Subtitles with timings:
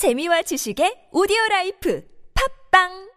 [0.00, 2.00] 재미와 지식의 오디오 라이프.
[2.32, 3.09] 팟빵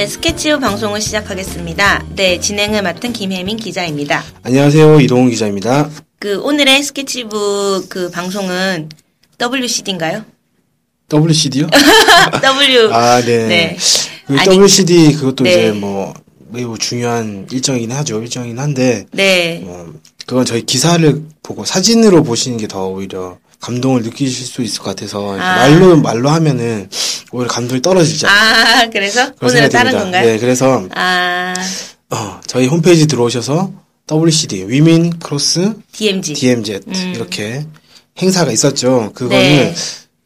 [0.00, 2.06] 네, 스케치북 방송을 시작하겠습니다.
[2.16, 4.24] 네, 진행을 맡은 김혜민 기자입니다.
[4.44, 4.98] 안녕하세요.
[4.98, 5.90] 이동훈 기자입니다.
[6.18, 8.88] 그 오늘의 스케치북 그 방송은
[9.38, 10.24] WCD인가요?
[11.12, 11.66] WCD요?
[12.40, 12.88] W.
[12.96, 13.46] 아, 네.
[13.46, 13.76] 네.
[14.26, 15.50] 그 아니, WCD 그것도 네.
[15.50, 16.14] 이제 뭐
[16.48, 18.22] 매우 중요한 일정이긴 하죠.
[18.22, 19.60] 일정이긴 한데 네.
[19.62, 19.92] 뭐
[20.24, 25.34] 그건 저희 기사를 보고 사진으로 보시는 게 더 오히려 감동을 느끼실 수 있을 것 같아서
[25.38, 25.56] 아.
[25.56, 26.88] 말로 말로 하면은
[27.32, 28.38] 오히려 감동이 떨어지잖아요.
[28.38, 30.02] 아, 그래서 오늘은 생각이 다른 듭니다.
[30.04, 30.26] 건가요?
[30.26, 31.54] 네, 그래서 아,
[32.10, 33.70] 어, 저희 홈페이지 들어오셔서
[34.10, 36.34] WCD 위민 크로스 DMG.
[36.34, 37.12] DMZ 음.
[37.14, 37.64] 이렇게
[38.18, 39.12] 행사가 있었죠.
[39.14, 39.74] 그거는 네.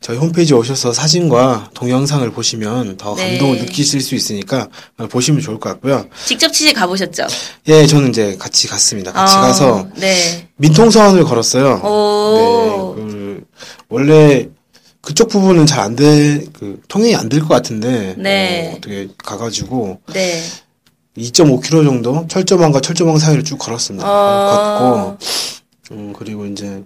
[0.01, 3.31] 저희 홈페이지 오셔서 사진과 동영상을 보시면 더 네.
[3.39, 4.69] 감동을 느끼실 수 있으니까
[5.09, 6.07] 보시면 좋을 것 같고요.
[6.27, 7.27] 직접 취재 가보셨죠?
[7.69, 9.13] 예, 저는 이제 같이 갔습니다.
[9.13, 10.47] 같이 어, 가서 네.
[10.57, 11.81] 민통선을 걸었어요.
[11.83, 12.95] 오.
[12.99, 13.14] 네, 그
[13.95, 14.49] 원래
[15.01, 18.71] 그쪽 부분은 잘 안 돼, 그 통행이 안 될 것 같은데 네.
[18.73, 20.41] 어, 어떻게 가가지고 네.
[21.17, 24.05] 2.5km 정도 철조망과 철조망 사이를 쭉 걸었습니다.
[24.07, 25.17] 어.
[25.19, 26.83] 걷고 음, 그리고 이제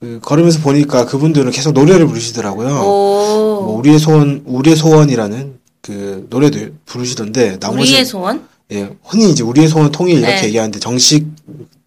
[0.00, 2.68] 그 걸으면서 보니까 그분들은 계속 노래를 부르시더라고요.
[2.68, 3.62] 오.
[3.64, 8.46] 뭐 우리의 소원, 우리의 소원이라는 그 노래도 부르시던데 나머지 우리의 소원?
[8.72, 10.46] 예, 흔히 이제 우리의 소원 통일 이렇게 네.
[10.46, 11.26] 얘기하는데 정식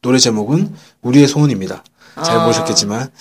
[0.01, 0.73] 노래 제목은
[1.03, 1.83] 우리의 소원입니다.
[2.23, 2.45] 잘 어.
[2.45, 3.11] 보셨겠지만 아무튼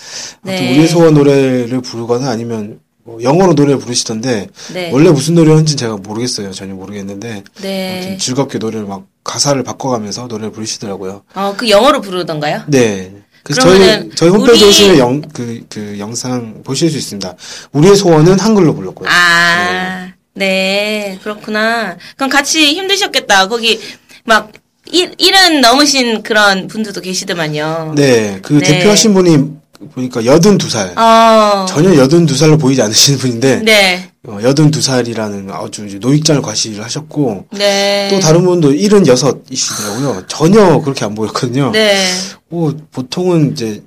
[0.43, 0.71] 네.
[0.73, 4.91] 우리의 소원 노래를 부르거나 아니면 뭐 영어로 노래를 부르시던데 네.
[4.91, 6.51] 원래 무슨 노래였는지 제가 모르겠어요.
[6.51, 7.93] 전혀 모르겠는데 네.
[7.97, 11.23] 아무튼 즐겁게 노래를 막 가사를 바꿔가면서 노래를 부르시더라고요.
[11.35, 12.63] 어, 그 영어로 부르던가요?
[12.67, 13.13] 네.
[13.43, 17.33] 그래서 저희 저희 홈페이지 우리- 오시면 영, 그, 그 영상 보실 수 있습니다.
[17.71, 19.07] 우리의 소원은 한글로 불렀고요.
[19.09, 21.97] 아, 네, 그렇구나.
[22.17, 23.47] 그럼 같이 힘드셨겠다.
[23.47, 23.79] 거기
[24.25, 24.51] 막
[24.91, 27.93] 일, 일은 넘으신 그런 분들도 계시더만요.
[27.95, 28.39] 네.
[28.41, 28.67] 그 네.
[28.67, 29.57] 대표하신 분이
[29.93, 30.97] 보니까 82살.
[30.97, 38.09] 어, 전혀 82살로 보이지 않으시는 분인데 네, 어, 82살이라는 아주 이제 노익장을 과시를 하셨고 네.
[38.11, 40.27] 또 다른 분도 76이시더라고요.
[40.27, 41.71] 전혀 그렇게 안 보였거든요.
[41.71, 42.07] 네,
[42.49, 43.83] 뭐 보통은 이제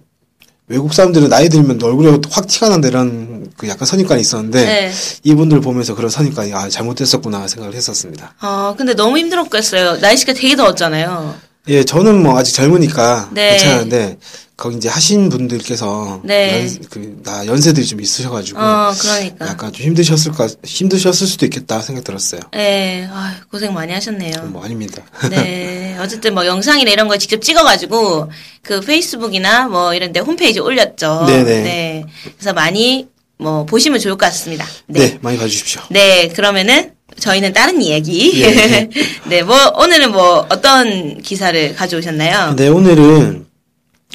[0.71, 4.93] 외국 사람들은 나이 들면 얼굴에 확 티가 난다라는 그 약간 선입관이 있었는데 네.
[5.25, 8.35] 이분들 보면서 그런 선입관이 아 잘못됐었구나 생각을 했었습니다.
[8.41, 9.97] 어, 근데 너무 힘들었겠어요.
[9.97, 11.35] 날씨가 되게 더웠잖아요.
[11.69, 13.51] 예, 저는 뭐 아직 젊으니까 네.
[13.51, 14.19] 괜찮은데
[14.61, 16.67] 거기 이제 하신 분들께서 네.
[16.67, 19.49] 연, 그, 나 연세들이 좀 있으셔가지고 어, 그러니까.
[19.49, 22.43] 약간 좀 힘드셨을 까 힘드셨을 수도 있겠다 생각 들었어요.
[22.53, 24.43] 네, 아유, 고생 많이 하셨네요.
[24.49, 25.03] 뭐 아닙니다.
[25.31, 25.97] 네.
[25.99, 31.25] 어쨌든 뭐 영상이나 이런 거 직접 찍어가지고 그 페이스북이나 뭐 이런 데 홈페이지 올렸죠.
[31.27, 31.61] 네네.
[31.63, 32.05] 네.
[32.37, 34.67] 그래서 많이 뭐 보시면 좋을 것 같습니다.
[34.87, 35.19] 네.
[35.23, 35.81] 많이 봐주십시오.
[35.89, 38.43] 네, 그러면은 저희는 다른 이야기.
[38.43, 38.91] 예.
[39.25, 42.57] 네, 뭐 오늘은 뭐 어떤 기사를 가져오셨나요?
[42.57, 43.50] 네, 오늘은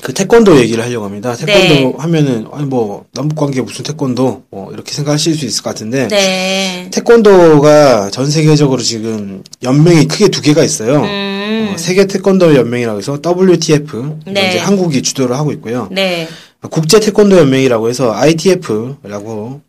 [0.02, 1.36] 그 태권도 얘기를 하려고 합니다.
[1.36, 1.94] 태권도 네.
[1.98, 6.90] 하면은 아니 뭐 남북 관계 무슨 태권도 뭐 이렇게 생각하실 수 있을 것 같은데 네.
[6.92, 11.02] 태권도가 전 세계적으로 지금 연맹이 크게 두 개가 있어요.
[11.02, 11.72] 음.
[11.74, 14.50] 어, 세계 태권도 연맹이라고 해서 WTF 네.
[14.50, 15.88] 이제 한국이 주도를 하고 있고요.
[15.92, 16.28] 네.
[16.70, 19.62] 국제 태권도 연맹이라고 해서 ITF라고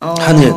[0.00, 0.14] 어.
[0.18, 0.52] 하는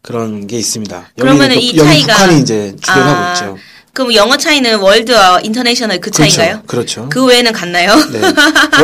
[0.00, 3.56] 그런 게 있니다 그러면은 여기, 이 차이가- 북한이 이제 주도를 아, 하고 있죠.
[3.96, 6.60] 그럼 영어 차이는 world와 international 그 차이인가요?
[6.66, 7.08] 그렇죠.
[7.08, 7.94] 그 외에는 같나요?
[8.12, 8.20] 네.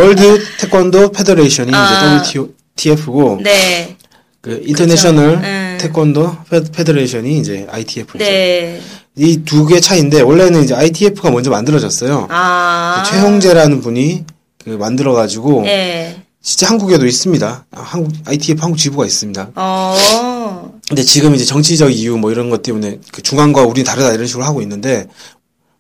[0.01, 2.23] World 태권도 Federation이 아.
[2.25, 2.39] 이제
[2.79, 3.99] WTF고 네.
[4.41, 5.79] 그 International 음.
[5.79, 8.17] 태권도 Fe- Federation이 이제 ITF죠.
[8.17, 8.81] 네.
[9.15, 12.29] 이 두 개 차이인데 원래는 이제 ITF가 먼저 만들어졌어요.
[12.31, 13.03] 아.
[13.05, 14.25] 그 최홍희라는 분이
[14.65, 16.23] 그 만들어 가지고 네.
[16.43, 17.67] 진짜 한국에도 있습니다.
[17.71, 19.51] 아, 한국 ITF 한국 지부가 있습니다.
[19.57, 20.72] 어.
[20.89, 24.45] 근데 지금 이제 정치적 이유 뭐 이런 것 때문에 그 중앙과 우리 다르다 이런 식으로
[24.45, 25.07] 하고 있는데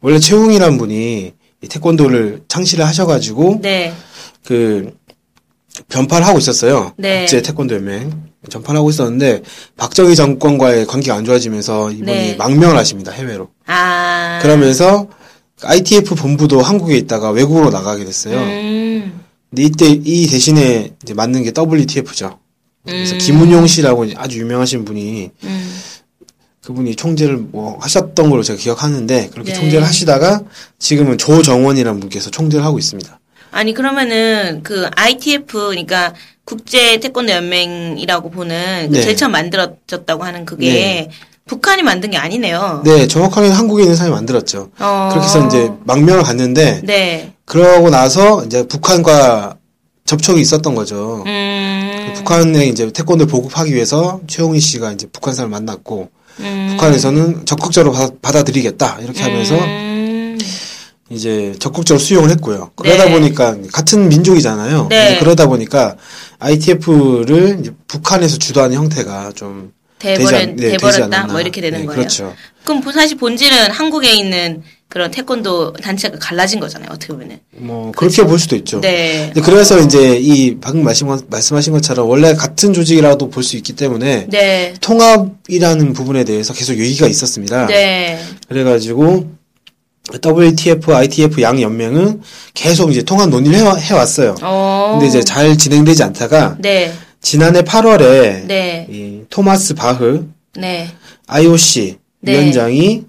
[0.01, 1.33] 원래 최홍이라는 분이
[1.63, 3.93] 이 태권도를 창시를 하셔가지고 네.
[4.45, 4.97] 그
[5.89, 6.93] 변파를 하고 있었어요.
[6.97, 7.21] 네.
[7.21, 9.43] 국제 태권도 연맹 전파를 하고 있었는데
[9.77, 12.37] 박정희 정권과의 관계가 안 좋아지면서 이분이 네.
[12.37, 13.51] 망명을 하십니다 해외로.
[13.67, 14.41] 아.
[14.43, 15.09] 그러면서
[15.63, 18.39] ITF 본부도 한국에 있다가 외국으로 나가게 됐어요.
[18.39, 19.21] 음.
[19.51, 22.39] 근데 이때 이 대신에 이제 맞는 게 WTF죠.
[22.85, 23.19] 그래서 음.
[23.19, 25.83] 김은용 씨라고 아주 유명하신 분이 음.
[26.65, 29.59] 그분이 총재를 뭐 하셨던 걸로 제가 기억하는데 그렇게 네.
[29.59, 30.43] 총재를 하시다가
[30.79, 33.19] 지금은 조정원이라는 분께서 총재를 하고 있습니다.
[33.51, 36.15] 아니 그러면은 그 ITF 그러니까
[36.45, 39.03] 국제 태권도 연맹이라고 보는 그 네.
[39.03, 41.11] 제일 처음 만들어졌다고 하는 그게 네.
[41.47, 42.83] 북한이 만든 게 아니네요.
[42.85, 44.71] 네, 정확하게는 한국에 있는 사람이 만들었죠.
[44.79, 45.09] 어.
[45.11, 47.33] 그렇게 해서 이제 망명을 갔는데 네.
[47.45, 49.57] 그러고 나서 이제 북한과
[50.05, 51.23] 접촉이 있었던 거죠.
[51.27, 52.13] 음.
[52.17, 56.11] 북한에 이제 태권도 보급하기 위해서 최홍희 씨가 이제 북한 사람을 만났고
[56.41, 56.69] 음.
[56.73, 60.39] 북한에서는 적극적으로 받아, 받아 들이겠다 이렇게 하면서 음.
[61.11, 62.71] 이제 적극적으로 수용을 했고요.
[62.77, 63.13] 그러다 네.
[63.13, 64.87] 보니까 같은 민족이잖아요.
[64.89, 65.19] 네.
[65.19, 65.97] 그러다 보니까
[66.39, 71.03] ITF를 북한에서 주도하는 형태가 좀 되지 돼버렸, 않- 네, 되지?
[71.03, 71.27] 않았나.
[71.33, 71.97] 뭐 이렇게 되는 네, 거예요.
[71.99, 72.35] 그렇죠.
[72.65, 76.91] 그럼 보- 사실 본질은 한국에 있는 그런 태권도 단체가 갈라진 거잖아요.
[76.93, 77.41] 어떻게 보면은.
[77.57, 78.81] 뭐 그렇게 볼 수도 있죠.
[78.81, 79.33] 네.
[79.43, 84.75] 그래서 이제 이 방금 말씀, 말씀하신 것처럼 원래 같은 조직이라도 볼 수 있기 때문에 네.
[84.83, 87.67] 통합이라는 부분에 대해서 계속 얘기가 있었습니다.
[87.69, 88.19] 네.
[88.49, 89.31] 그래가지고
[90.25, 92.21] WTF, ITF 양 연맹은
[92.55, 94.35] 계속 이제 통합 논의를 해와, 해왔어요.
[94.43, 94.91] 어.
[94.99, 96.93] 근데 이제 잘 진행되지 않다가 네.
[97.23, 98.87] 지난해 8월에 네.
[98.91, 100.27] 이 토마스 바흐
[100.57, 100.91] 네.
[101.29, 102.33] IOC 네.
[102.33, 103.05] 위원장이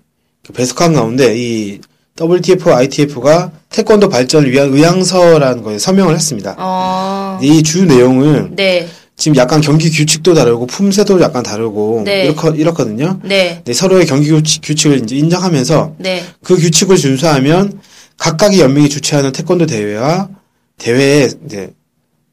[0.46, 1.80] 그 배석한 가운데 이
[2.20, 6.56] WTF, ITF가 태권도 발전을 위한 의향서라는 거에 서명을 했습니다.
[6.60, 7.40] 어.
[7.42, 8.88] 이주 내용은 네.
[9.16, 12.26] 지금 약간 경기 규칙도 다르고 품새도 약간 다르고 네.
[12.26, 13.20] 이렇거, 이렇거든요.
[13.24, 13.62] 네.
[13.64, 16.24] 네, 서로의 경기 규칙, 규칙을 이제 인정하면서 네.
[16.44, 17.80] 그 규칙을 준수하면
[18.18, 20.30] 각각의 연맹이 주최하는 태권도 대회와
[20.78, 21.72] 대회에 이제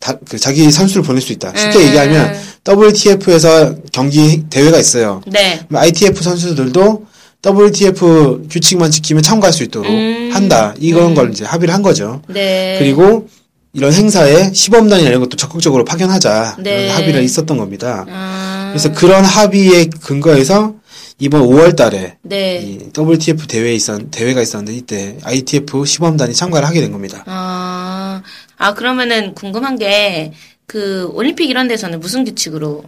[0.00, 1.52] 다, 그 자기 선수를 보낼 수 있다.
[1.54, 1.84] 쉽게 음.
[1.86, 2.34] 얘기하면
[2.66, 5.20] WTF에서 경기 대회가 있어요.
[5.26, 5.60] 네.
[5.72, 7.04] ITF 선수들도
[7.46, 10.30] WTF 규칙만 지키면 참가할 수 있도록 음.
[10.32, 10.74] 한다.
[10.78, 12.22] 이런 걸 이제 합의를 한 거죠.
[12.28, 12.76] 네.
[12.78, 13.28] 그리고
[13.72, 16.56] 이런 행사에 시범단이나 이런 것도 적극적으로 파견하자.
[16.60, 16.84] 네.
[16.84, 18.04] 이런 합의가 있었던 겁니다.
[18.08, 18.70] 아.
[18.72, 20.74] 그래서 그런 합의에 근거해서
[21.18, 22.62] 이번 5월 달에 네.
[22.62, 27.22] 이 WTF 대회에 있었, 대회가 있었는데 이때 ITF 시범단이 참가를 하게 된 겁니다.
[27.26, 28.22] 아.
[28.60, 30.32] 아, 그러면은 궁금한 게,
[30.66, 32.84] 그, 올림픽 이런 데서는 무슨 규칙으로?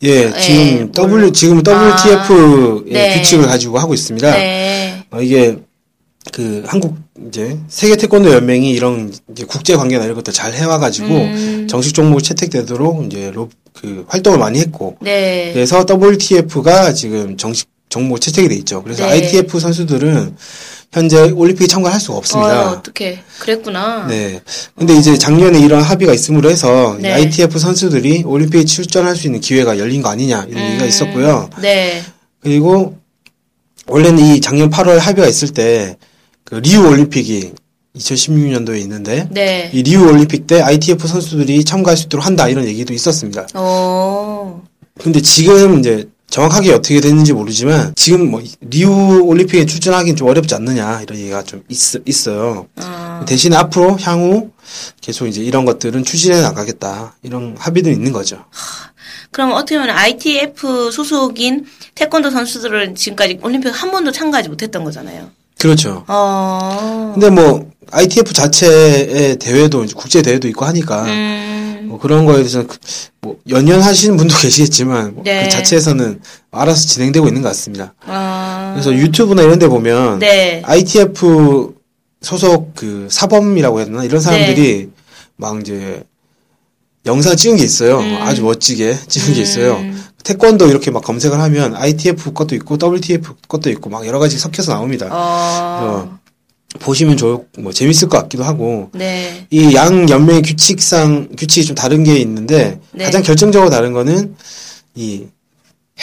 [0.00, 1.32] 예, 네, 지금 W, 뭘로?
[1.32, 3.18] 지금 아, WTF의 네.
[3.18, 4.30] 규칙을 가지고 하고 있습니다.
[4.30, 5.04] 네.
[5.10, 5.58] 어, 이게
[6.32, 6.96] 그 한국
[7.26, 11.66] 이제 세계 태권도 연맹이 이런 이제 국제 관계나 이런 것들 잘 해와가지고 음.
[11.68, 15.50] 정식 종목 채택되도록 이제 로, 그 활동을 많이 했고 네.
[15.52, 18.82] 그래서 WTF가 지금 정식 종목 채택이 돼 있죠.
[18.82, 19.12] 그래서 네.
[19.12, 20.36] ITF 선수들은
[20.92, 22.70] 현재 올림픽에 참가할 수가 없습니다.
[22.70, 24.06] 어, 어떻게 그랬구나.
[24.06, 24.40] 네.
[24.76, 27.12] 근데 이제 작년에 이런 합의가 있음으로 해서 이 네.
[27.12, 30.88] ITF 선수들이 올림픽에 출전할 수 있는 기회가 열린 거 아니냐 이런 얘기가 음.
[30.88, 31.50] 있었고요.
[31.60, 32.02] 네.
[32.40, 32.96] 그리고
[33.86, 35.96] 원래는 이 작년 8월 합의가 있을 때
[36.48, 37.52] 그 리우 올림픽이
[37.94, 39.70] 2016년도에 있는데 네.
[39.74, 43.46] 이 리우 올림픽 때 ITF 선수들이 참가할 수 있도록 한다 이런 얘기도 있었습니다.
[43.52, 44.62] 어.
[44.98, 51.00] 근데 지금 이제 정확하게 어떻게 됐는지 모르지만 지금 뭐 리우 올림픽에 출전하기는 좀 어렵지 않느냐
[51.02, 52.66] 이런 얘기가 좀 있, 있어요.
[52.76, 53.24] 어.
[53.26, 54.50] 대신에 앞으로 향후
[55.00, 58.44] 계속 이제 이런 것들은 추진해 나가겠다 이런 합의도 있는 거죠.
[59.30, 65.30] 그럼 어떻게 보면 ITF 소속인 태권도 선수들은 지금까지 올림픽 한 번도 참가하지 못했던 거잖아요.
[65.58, 66.04] 그렇죠.
[66.08, 67.12] 어.
[67.14, 71.57] 근데 뭐 ITF 자체의 대회도 이제 국제 대회도 있고 하니까 음.
[71.88, 72.78] 뭐 그런 거에 대해서는 그-
[73.20, 75.48] 뭐 연연 하시는 분도 계시겠지만 뭐그 네.
[75.48, 76.20] 자체에서는
[76.50, 77.94] 알아서 진행되고 있는 것 같습니다.
[78.06, 78.72] 아.
[78.74, 80.62] 그래서 유튜브나 이런 데 보면 네.
[80.64, 81.74] ITF
[82.20, 84.90] 소속 그 사범이라고 해야 되나 이런 사람들이
[85.36, 86.02] 막 이제
[87.06, 88.00] 영상 찍은 게 있어요.
[88.20, 89.76] 아주 멋지게 찍은 게 있어요.
[89.76, 90.04] 음.
[90.24, 94.72] 태권도 이렇게 막 검색을 하면 ITF 것도 있고 WTF 것도 있고 막 여러 가지 섞여서
[94.74, 95.08] 나옵니다.
[95.10, 96.18] 어.
[96.78, 99.46] 보시면 좋, 뭐 재밌을 것 같기도 하고 네.
[99.50, 103.04] 이 양 연맹 규칙상 규칙이 좀 다른 게 있는데 네.
[103.04, 104.34] 가장 결정적으로 다른 거는
[104.94, 105.24] 이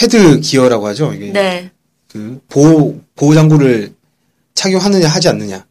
[0.01, 1.13] 헤드 기어라고 하죠.
[1.13, 1.69] 이게 네.
[2.07, 3.93] 그 보호 보호 장구를
[4.55, 5.65] 착용하느냐 하지 않느냐.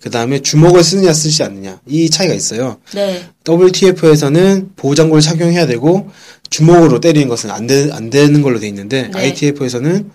[0.00, 2.78] 그 다음에 주먹을 쓰느냐 쓰지 않느냐 이 차이가 있어요.
[2.94, 3.22] 네.
[3.48, 6.10] WTF에서는 보호 장구를 착용해야 되고
[6.48, 9.18] 주먹으로 때리는 것은 안, 되, 안 되는 걸로 돼 있는데 네.
[9.18, 10.10] ITF에서는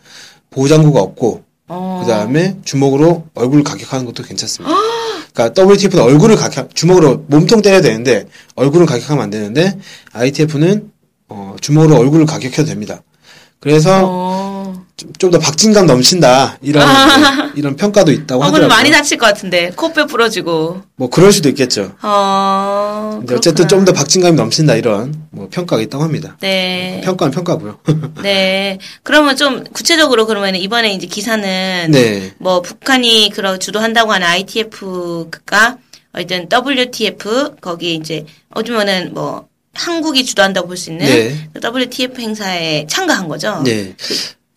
[0.50, 2.02] 보호 장구가 없고 어.
[2.04, 4.76] 그 다음에 주먹으로 얼굴을 가격하는 것도 괜찮습니다.
[5.34, 9.78] 그러니까 WTF는 얼굴을 가격, 주먹으로 몸통 때려야 되는데 얼굴을 가격하면 안 되는데
[10.14, 10.92] ITF는
[11.28, 13.02] 어, 주먹으로 얼굴을 가격해도 됩니다.
[13.60, 14.55] 그래서 어.
[15.18, 16.88] 좀 더 박진감 넘친다 이런
[17.56, 18.70] 이런 평가도 있다고 어, 하더라고요.
[18.70, 19.72] 많이 다칠 것 같은데.
[19.76, 20.82] 코뼈 부러지고.
[20.96, 21.94] 뭐 그럴 수도 있겠죠.
[22.02, 23.16] 어.
[23.20, 26.38] 근데 어쨌든 좀 더 박진감이 넘친다 이런 뭐 평가가 있다고 합니다.
[26.40, 27.02] 네.
[27.04, 27.80] 평가는 평가고요.
[28.24, 28.78] 네.
[29.04, 32.32] 그러면 좀 구체적으로 그러면 이번에 이제 기사는 네.
[32.38, 35.78] 뭐 북한이 그런 주도한다고 하는 ITF가
[36.14, 41.50] 어쨌든 WTF 거기 이제 어쩌면은 뭐 한국이 주도한다고 볼 수 있는 네.
[41.54, 43.62] 그 WTF 행사에 참가한 거죠.
[43.66, 43.94] 네.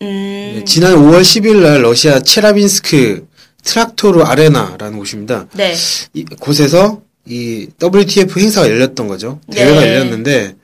[0.01, 0.53] 음.
[0.55, 3.27] 네, 지난 5월 10일 날 러시아 체라빈스크
[3.63, 5.47] 트락토르 아레나라는 곳입니다.
[5.53, 5.75] 네.
[6.13, 9.39] 이 곳에서 이 WTF 행사가 열렸던 거죠.
[9.51, 9.87] 대회가 네.
[9.87, 10.55] 열렸는데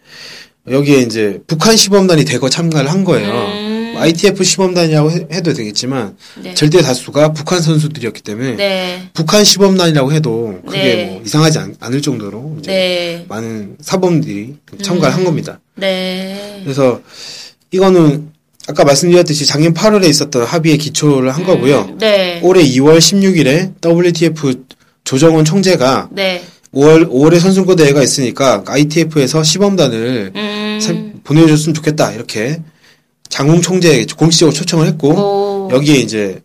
[0.70, 3.30] 여기에 이제 북한 시범단이 대거 참가를 한 거예요.
[3.30, 3.94] 음.
[3.98, 6.54] ITF 시범단이라고 해- 해도 되겠지만 네.
[6.54, 9.10] 절대 다수가 북한 선수들이었기 때문에 네.
[9.13, 11.06] 북한 시범단이라고 해도 그게 네.
[11.06, 13.25] 뭐 이상하지 않, 을 정도로 네.
[13.30, 15.60] 많은 사범들이 참가를 한 겁니다.
[15.75, 16.62] 네.
[16.63, 17.01] 그래서
[17.72, 18.32] 이거는
[18.67, 21.95] 아까 말씀드렸듯이 작년 8월에 있었던 합의에 기초를 한 거고요.
[22.00, 22.39] 네.
[22.43, 24.65] 올해 2월 16일에 WTF
[25.03, 26.43] 조정원 총재가 네.
[26.74, 30.79] 5월 5월에 선수권 대회가 있으니까 ITF에서 시범단을 음.
[30.81, 32.62] 참 보내줬으면 좋겠다 이렇게
[33.29, 35.69] 장웅 총재에게 공식적으로 초청을 했고 오.
[35.72, 36.41] 여기에 이제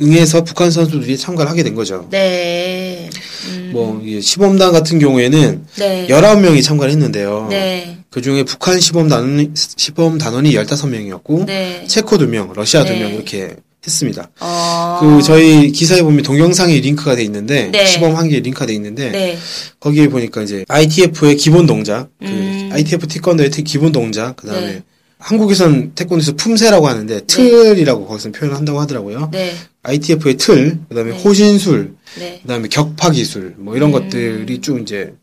[0.00, 2.06] 응해서 북한 선수들이 참가를 하게 된 거죠.
[2.10, 3.10] 네.
[3.48, 3.70] 음.
[3.72, 6.06] 뭐 시범단 같은 경우에는 네.
[6.08, 7.48] 19명이 참가를 했는데요.
[7.50, 7.98] 네.
[8.10, 11.84] 그중에 북한 시범단원이 시범단원이 15명이었고 네.
[11.86, 12.98] 체코 2명, 러시아 네.
[12.98, 13.56] 2명 이렇게
[13.86, 14.30] 했습니다.
[14.40, 14.98] 어.
[15.00, 17.84] 그 저희 기사에 보면 동영상이 링크가 돼 있는데 네.
[17.84, 19.36] 시범 한 개 링크가 돼 있는데 네.
[19.80, 22.70] 거기에 보니까 이제 ITF의 기본 동작, 그 음.
[22.72, 24.82] ITF 태권도의 태- 기본 동작, 그 다음에 네.
[25.22, 29.30] 한국에선 태권도에서 품새라고 하는데 틀이라고 거기서 표현을 한다고 하더라고요.
[29.32, 29.54] 네.
[29.82, 31.22] ITF의 틀, 그 다음에 네.
[31.22, 32.40] 호신술, 네.
[32.42, 33.92] 그 다음에 격파 기술, 뭐 이런 음.
[33.92, 35.14] 것들이 쭉 이제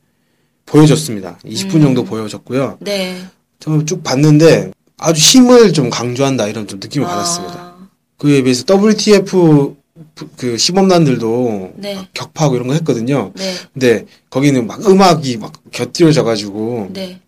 [0.65, 1.39] 보여졌습니다.
[1.45, 2.77] 20분 정도 보여졌고요.
[2.79, 3.21] 네.
[3.59, 7.55] 저는 쭉 봤는데 아주 힘을 좀 강조한다 이런 좀 느낌을 받았습니다.
[7.55, 7.87] 아.
[8.17, 9.75] 그에 비해서 WTF
[10.37, 11.95] 그 시범단들도 네.
[11.95, 13.31] 막 격파하고 이런 거 했거든요.
[13.35, 13.53] 네.
[13.73, 17.19] 근데 거기는 막 음악이 막 곁들여져 가지고 네.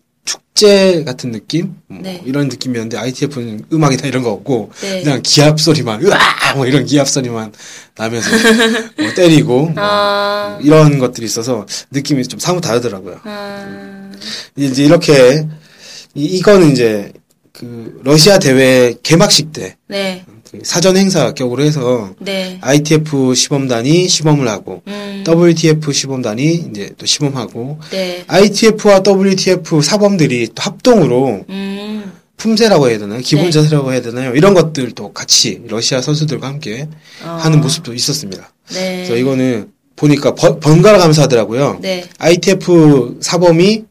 [0.54, 2.22] 축제 같은 느낌 뭐 네.
[2.24, 5.02] 이런 느낌이었는데 ITF는 음악이나 이런 거 없고 네.
[5.02, 7.52] 그냥 기합 소리만 으아 뭐 이런 기합 소리만
[7.96, 8.30] 나면서
[9.00, 10.58] 뭐 때리고 뭐 아.
[10.62, 13.20] 이런 것들이 있어서 느낌이 좀 사뭇 다르더라고요.
[13.24, 14.12] 아.
[14.56, 15.46] 이제 이렇게
[16.14, 17.12] 이, 이거는 이제
[17.52, 20.24] 그 러시아 대회 개막식 때 네.
[20.52, 22.58] 그 사전 행사 격으로 해서 네.
[22.60, 25.24] ITF 시범단이 시범을 하고 음.
[25.26, 28.22] WTF 시범단이 이제 또 시범하고 네.
[28.26, 32.12] ITF와 WTF 사범들이 또 합동으로 음.
[32.36, 33.20] 품새라고 해야 되나요?
[33.20, 33.50] 기본 네.
[33.50, 34.34] 자세라고 해야 되나요?
[34.34, 36.86] 이런 것들도 같이 러시아 선수들과 함께
[37.24, 37.38] 어.
[37.40, 38.52] 하는 모습도 있었습니다.
[38.72, 38.96] 네.
[38.96, 41.78] 그래서 이거는 보니까 번, 번갈아 가면서 하더라고요.
[41.80, 42.04] 네.
[42.18, 43.84] ITF 사범이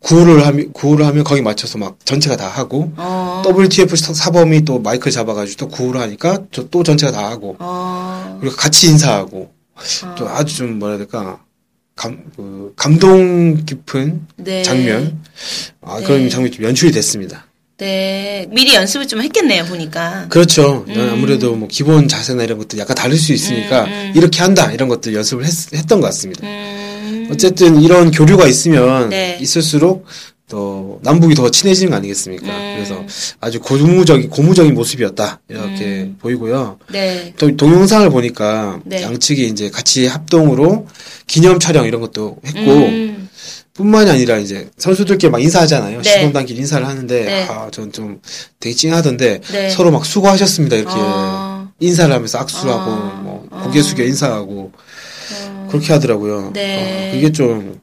[0.00, 3.42] 구호를 하면 구호를 하면 거기 맞춰서 막 전체가 다 하고 어.
[3.46, 8.36] WTF 사범이 또 마이크를 잡아가지고 또 구호를 하니까 저 또 전체가 다 하고 어.
[8.40, 9.52] 그리고 같이 인사하고
[10.16, 11.40] 또 아주 좀 뭐라 해야 될까
[11.94, 14.62] 감, 그 감동 깊은 네.
[14.62, 15.18] 장면
[15.80, 16.04] 아, 네.
[16.04, 17.46] 그런 장면이 좀 연출이 됐습니다.
[17.78, 18.46] 네.
[18.50, 20.28] 미리 연습을 좀 했겠네요, 보니까.
[20.28, 20.84] 그렇죠.
[20.88, 24.12] 난 아무래도 뭐 기본 자세나 이런 것들 약간 다를 수 있으니까 음, 음.
[24.14, 26.46] 이렇게 한다 이런 것들 연습을 했, 했던 것 같습니다.
[27.26, 27.32] 음.
[27.32, 29.38] 어쨌든 이런 교류가 있으면 네.
[29.40, 30.06] 있을수록
[30.48, 32.46] 또 남북이 더 친해지는 거 아니겠습니까?
[32.46, 32.74] 음.
[32.76, 33.04] 그래서
[33.40, 36.16] 아주 고무적인 고무적인 모습이었다 이렇게 음.
[36.20, 36.78] 보이고요.
[36.92, 37.34] 네.
[37.36, 39.02] 또 동영상을 보니까 네.
[39.02, 40.86] 양측이 이제 같이 합동으로
[41.26, 43.28] 기념 촬영 이런 것도 했고 음.
[43.74, 46.00] 뿐만이 아니라 이제 선수들끼리 막 인사하잖아요.
[46.00, 46.10] 네.
[46.10, 47.42] 시범단끼리 인사를 하는데 네.
[47.48, 48.20] 아, 전 좀
[48.60, 49.70] 되게 찡하던데 네.
[49.70, 51.68] 서로 막 수고하셨습니다 이렇게 어.
[51.80, 53.20] 인사를 하면서 악수하고 어.
[53.22, 53.62] 뭐 어.
[53.64, 54.70] 고개 숙여 인사하고
[55.68, 56.50] 그렇게 하더라고요.
[56.54, 57.10] 네.
[57.10, 57.80] 어, 그게 좀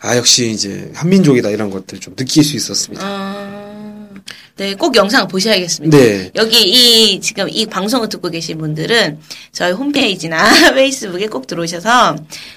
[0.00, 3.04] 아 역시 이제 한민족이다 이런 것들 좀 느낄 수 있었습니다.
[3.04, 4.08] 아,
[4.56, 5.96] 네, 꼭 영상 보셔야겠습니다.
[5.96, 6.30] 네.
[6.36, 9.18] 여기 이 지금 이 방송을 듣고 계신 분들은
[9.52, 12.16] 저희 홈페이지나 페이스북에 꼭 들어오셔서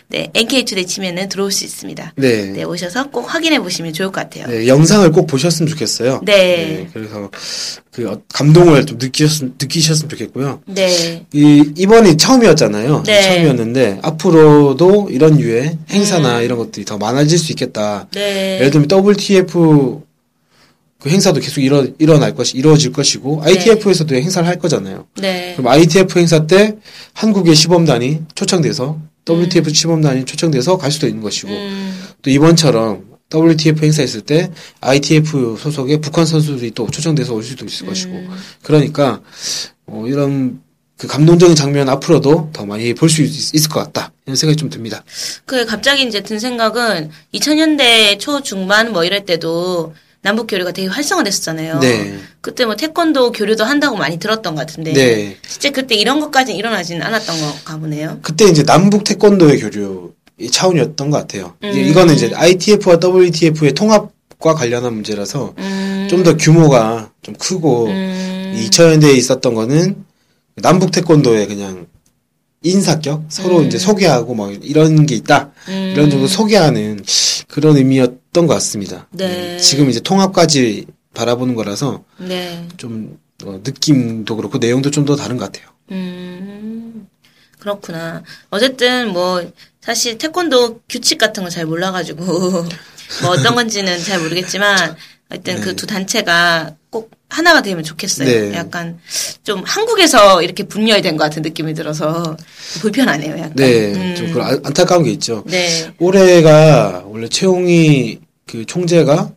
[0.09, 2.13] 네 NK2대 치면은 들어올 수 있습니다.
[2.17, 2.45] 네.
[2.51, 4.47] 네, 오셔서 꼭 확인해 보시면 좋을 것 같아요.
[4.47, 6.21] 네, 영상을 꼭 보셨으면 좋겠어요.
[6.23, 6.87] 네.
[6.93, 7.31] 그래서
[7.97, 10.61] 그 어- 감동을 좀 느끼셨으면, 느끼셨으면 좋겠고요.
[10.67, 13.01] 네, 이, 이번이 처음이었잖아요.
[13.07, 13.21] 네.
[13.23, 18.01] 처음이었는데, 앞으로도 이런 유의 행사나 이런 것들이 더 많아질 수 있겠다.
[18.01, 18.07] 음.
[18.13, 20.01] 네, 예를 들면 WTF
[20.99, 25.07] 그 행사도 계속 일어, 일어날 것이, 이루어질 것이고, ITF에서도 행사를 할 거잖아요.
[25.19, 26.75] 네, 그럼 ITF 행사 때
[27.13, 34.03] 한국의 시범단이 초청돼서, WTF 시범단이 초청돼서 갈 수도 있는 것이고, 음, 또 이번처럼 WTF 행사
[34.03, 38.29] 있을 때 ITF 소속의 북한 선수들이 또 초청돼서 올 수도 있을 것이고 음.
[38.63, 39.21] 그러니까
[39.85, 40.61] 어, 이런
[40.97, 45.03] 그 감동적인 장면 앞으로도 더 많이 볼 수 있을 것 같다 이런 생각이 좀 듭니다.
[45.45, 51.79] 그 갑자기 이제 든 생각은 2000년대 초 중반 뭐 이럴 때도 남북 교류가 되게 활성화됐었잖아요.
[51.79, 52.17] 네.
[52.41, 55.37] 그때 뭐 태권도 교류도 한다고 많이 들었던 것 같은데 네.
[55.47, 58.19] 실제 그때 이런 것까지 일어나지는 않았던 것 가보네요.
[58.23, 60.16] 그때 이제 남북 태권도의 교류 이
[60.51, 61.55] 차원이었던 것 같아요.
[61.63, 61.87] 이제 음.
[61.87, 69.53] 이거는 이제 ITF와 WTF의 통합과 관련한 문제라서 음, 좀더 규모가 좀 크고 음, 2000년대에 있었던
[69.53, 70.03] 거는
[70.55, 71.87] 남북 태권도의 그냥
[72.63, 75.91] 인사격 서로 이제 소개하고 막 이런 게 있다 음.
[75.95, 77.03] 이런 정도 소개하는
[77.47, 79.07] 그런 의미였던 것 같습니다.
[79.11, 79.55] 네.
[79.55, 82.63] 음, 지금 이제 통합까지 바라보는 거라서 네.
[82.77, 85.69] 좀 어, 느낌도 그렇고 내용도 좀 더 다른 것 같아요.
[85.91, 86.86] 음,
[87.59, 88.23] 그렇구나.
[88.49, 89.43] 어쨌든 뭐
[89.81, 92.23] 사실 태권도 규칙 같은 거 잘 몰라가지고
[93.21, 94.95] 뭐 어떤 건지는 잘 모르겠지만
[95.29, 95.61] 하여튼 네.
[95.61, 98.27] 그두 단체가 꼭 하나가 되면 좋겠어요.
[98.27, 98.53] 네.
[98.53, 98.99] 약간
[99.43, 102.37] 좀 한국에서 이렇게 분열이 된 것 같은 느낌이 들어서
[102.79, 103.37] 불편하네요.
[103.37, 103.53] 약간.
[103.55, 104.15] 네, 음.
[104.15, 105.43] 좀 그런 안- 안타까운 게 있죠.
[105.47, 105.91] 네.
[105.99, 109.31] 올해가 원래 최홍희 그 총재가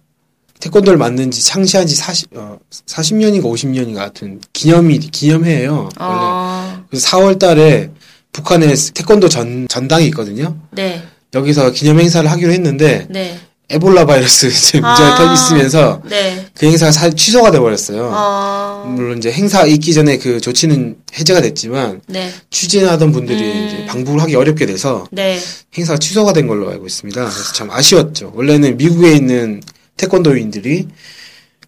[0.60, 5.74] 태권도를 만든 지 창시한 지 40, 어, 40년인가 50년인가 같은 기념이, 기념해예요.
[5.74, 5.90] 원래.
[5.98, 7.90] 어, 그래서 4월 달에
[8.32, 10.56] 북한에 태권도 전, 전당이 있거든요.
[10.70, 11.02] 네.
[11.34, 13.38] 여기서 기념 행사를 하기로 했는데 네.
[13.68, 15.16] 에볼라 바이러스 이제 문제가 아.
[15.16, 16.46] 터지면서 네.
[16.54, 18.10] 그 행사가 사- 취소가 돼버렸어요.
[18.12, 22.32] 어, 물론 이제 행사 있기 전에 그 조치는 해제가 됐지만 네.
[22.50, 23.66] 추진하던 분들이 음.
[23.68, 25.38] 이제 방북을 하기 어렵게 돼서 네.
[25.76, 27.20] 행사가 취소가 된 걸로 알고 있습니다.
[27.20, 28.32] 그래서 참 아쉬웠죠.
[28.34, 29.62] 원래는 미국에 있는
[29.96, 30.88] 태권도인들이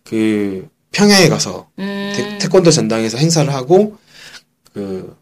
[0.05, 3.97] 그 평양에 가서 음, 태, 권도 전당에서 행사를 하고
[4.75, 5.17] 그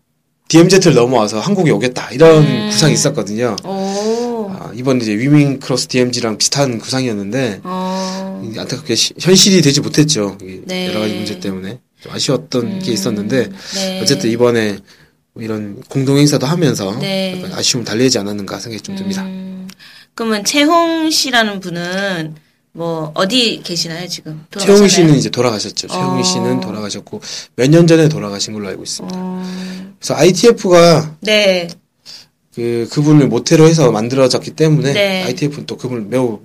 [0.54, 2.68] DMZ를 넘어와서 한국에 오겠다 이런 음.
[2.70, 3.54] 구상이 있었거든요.
[3.64, 10.36] 오, 아, 이번 이제 Women Cross DMZ랑 비슷한 구상이었는데 어, 안타깝게 시- 현실이 되지 못했죠.
[10.42, 10.88] 이 네.
[10.88, 14.00] 여러 가지 문제 때문에 좀 아쉬웠던 게 있었는데 네.
[14.02, 14.78] 어쨌든 이번에
[15.38, 17.38] 이런 공동 행사도 하면서 네.
[17.38, 19.22] 약간 아쉬움 달래지 않았는가 생각이 좀 듭니다.
[19.22, 19.68] 음,
[20.16, 22.34] 그러면 채홍 씨라는 분은
[22.72, 24.44] 뭐 어디 계시나요 지금?
[24.50, 24.88] 돌아가셨나요?
[24.88, 25.86] 씨는 이제 돌아가셨죠.
[25.88, 25.92] 어.
[25.92, 27.20] 최홍희 씨는 돌아가셨고
[27.54, 29.16] 몇 년 전에 돌아가신 걸로 알고 있습니다.
[29.16, 31.68] 어, 그래서 ITF가 네,
[32.54, 35.22] 그 그분을 모태로 해서 만들어졌기 때문에 네.
[35.24, 36.40] ITF는 또 그분을 매우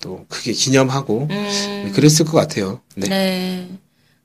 [0.00, 2.80] 또 크게 기념하고 음, 그랬을 것 같아요.
[2.94, 3.08] 네.
[3.08, 3.68] 네.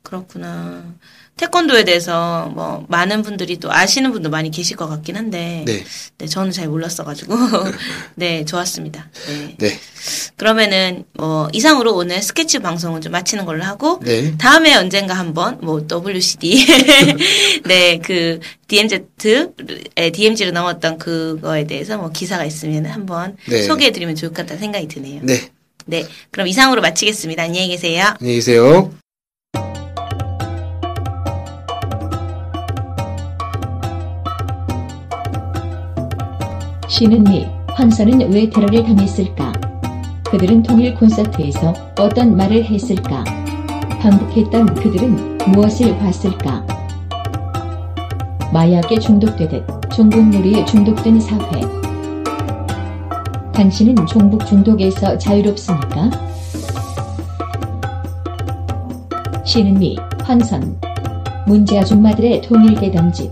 [0.04, 0.96] 그렇구나.
[1.38, 5.84] 태권도에 대해서 뭐 많은 분들이 또 아시는 분도 많이 계실 것 같긴 한데, 네.
[6.18, 7.36] 네, 저는 잘 몰랐어가지고,
[8.16, 9.10] 네, 좋았습니다.
[9.28, 9.56] 네.
[9.58, 9.80] 네.
[10.36, 14.36] 그러면은 뭐 이상으로 오늘 스케치 방송은 좀 마치는 걸로 하고, 네.
[14.38, 16.66] 다음에 언젠가 한번 뭐 WCD
[17.66, 19.06] 네그 DMZ
[19.96, 23.62] 에 DMZ로 넘었던 그거에 대해서 뭐 기사가 있으면 한번 네.
[23.62, 25.22] 소개해드리면 좋을 것 같다는 생각이 드네요.
[25.24, 25.50] 네.
[25.86, 27.44] 네, 그럼 이상으로 마치겠습니다.
[27.44, 28.14] 안녕히 계세요.
[28.20, 28.92] 안녕히 계세요.
[36.98, 39.52] 쉬는 미, 환선은 왜 테러를 당했을까?
[40.32, 43.24] 그들은 통일 콘서트에서 어떤 말을 했을까?
[44.02, 46.66] 반복했던 그들은 무엇을 봤을까?
[48.52, 51.62] 마약에 중독되듯 종북놀이에 중독된 사회.
[53.54, 56.10] 당신은 종북 중독에서 자유롭습니까?
[59.46, 60.82] 쉬는 미, 환선.
[61.46, 63.32] 문제 아줌마들의 통일개당집.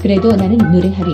[0.00, 1.12] 그래도 나는 노래하리.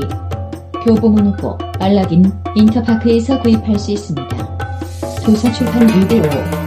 [0.85, 4.59] 교보문고, 알라딘, 인터파크에서 구입할 수 있습니다.
[5.25, 6.64] 조사출판 2대5